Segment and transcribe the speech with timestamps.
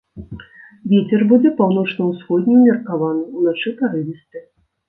[0.93, 4.39] Вецер будзе паўночна-ўсходні ўмеркаваны, уначы парывісты.